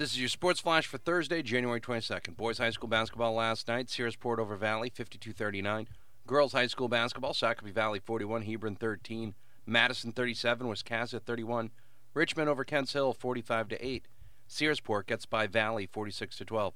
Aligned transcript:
This 0.00 0.12
is 0.12 0.18
your 0.18 0.30
sports 0.30 0.60
flash 0.60 0.86
for 0.86 0.96
Thursday, 0.96 1.42
January 1.42 1.78
22nd. 1.78 2.34
Boys 2.34 2.56
high 2.56 2.70
school 2.70 2.88
basketball 2.88 3.34
last 3.34 3.68
night. 3.68 3.88
Searsport 3.88 4.38
over 4.38 4.56
Valley, 4.56 4.88
52-39. 4.88 5.88
Girls 6.26 6.54
high 6.54 6.68
school 6.68 6.88
basketball, 6.88 7.34
Sacopee 7.34 7.70
Valley 7.70 7.98
41, 7.98 8.40
Hebron 8.40 8.76
13, 8.76 9.34
Madison 9.66 10.12
37, 10.12 10.66
Wiscasset 10.66 11.24
31, 11.24 11.70
Richmond 12.14 12.48
over 12.48 12.64
Kents 12.64 12.94
Hill 12.94 13.12
45 13.12 13.68
to 13.68 13.86
8. 13.86 14.06
Searsport 14.48 15.06
gets 15.06 15.26
by 15.26 15.46
Valley 15.46 15.84
46 15.84 16.38
to 16.38 16.46
12. 16.46 16.72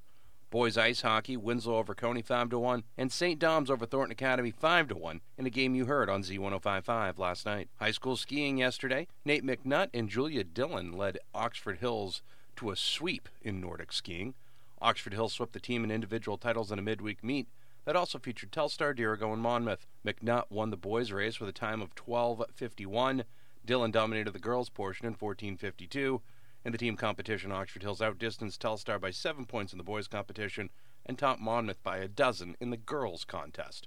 Boys 0.50 0.77
ice 0.77 1.00
hockey, 1.00 1.38
Winslow 1.38 1.78
over 1.78 1.95
Cony 1.95 2.20
5 2.20 2.50
to 2.50 2.59
1, 2.59 2.84
and 2.98 3.11
St. 3.11 3.41
Dom's 3.41 3.70
over 3.70 3.86
Thornton 3.86 4.12
Academy 4.12 4.50
5 4.50 4.88
to 4.88 4.97
1 4.97 5.22
in 5.38 5.47
a 5.47 5.50
game 5.50 5.75
you 5.75 5.86
heard 5.86 6.11
on 6.11 6.22
Z1055 6.22 7.19
last 7.19 7.47
night. 7.47 7.70
High 7.80 7.92
school 7.92 8.19
skiing 8.19 8.59
yesterday, 8.59 9.09
Nate 9.25 9.47
McNutt 9.47 9.88
and 9.95 10.11
Julia 10.11 10.45
Dillon 10.45 10.92
led 10.92 11.20
Oxford 11.34 11.78
Hills 11.78 12.20
to 12.56 12.70
a 12.70 12.76
sweep 12.76 13.28
in 13.42 13.60
Nordic 13.60 13.92
skiing. 13.92 14.34
Oxford 14.80 15.14
Hills 15.14 15.32
swept 15.32 15.52
the 15.52 15.60
team 15.60 15.84
in 15.84 15.90
individual 15.90 16.36
titles 16.36 16.70
in 16.70 16.78
a 16.78 16.83
midweek 16.83 17.22
meet 17.24 17.48
that 17.84 17.96
also 17.96 18.19
featured 18.19 18.52
Telstar, 18.52 18.94
Dirigo, 18.94 19.33
and 19.33 19.42
Monmouth. 19.42 19.86
McNutt 20.05 20.50
won 20.50 20.70
the 20.70 20.77
boys' 20.77 21.12
race 21.12 21.41
with 21.41 21.48
a 21.48 21.52
time 21.52 21.83
of 21.83 21.94
12.51. 21.94 23.24
Dillon 23.64 23.91
dominated 23.91 24.33
the 24.33 24.38
girls' 24.38 24.69
portion 24.69 25.06
in 25.06 25.14
14.52. 25.14 26.20
In 26.64 26.72
the 26.72 26.78
team 26.78 26.96
competition, 26.96 27.52
Oxford 27.52 27.83
Hills 27.83 28.00
outdistanced 28.00 28.61
Telstar 28.61 29.00
by 29.00 29.11
seven 29.11 29.44
points 29.44 29.72
in 29.72 29.78
the 29.78 29.84
boys' 29.84 30.08
competition 30.08 30.70
and 31.06 31.18
topped 31.18 31.41
Monmouth 31.41 31.83
by 31.83 31.98
a 31.98 32.08
dozen 32.08 32.56
in 32.61 32.70
the 32.70 32.77
girls' 32.77 33.24
contest. 33.24 33.86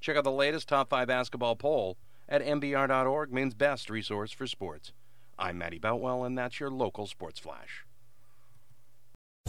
Check 0.00 0.16
out 0.16 0.24
the 0.24 0.32
latest 0.32 0.68
top 0.68 0.90
five 0.90 1.08
basketball 1.08 1.56
poll 1.56 1.96
at 2.28 2.42
mbr.org, 2.42 3.32
Maine's 3.32 3.54
best 3.54 3.88
resource 3.88 4.32
for 4.32 4.46
sports. 4.46 4.92
I'm 5.38 5.58
Matty 5.58 5.78
Boutwell, 5.78 6.24
and 6.24 6.36
that's 6.36 6.58
your 6.58 6.70
local 6.70 7.06
sports 7.06 7.38
flash. 7.38 7.85